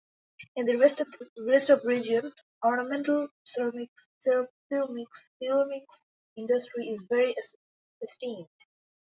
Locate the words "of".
1.69-1.85